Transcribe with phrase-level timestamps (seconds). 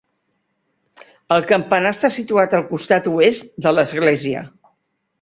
[1.35, 4.47] El campanar està situat al costat oest de l'església.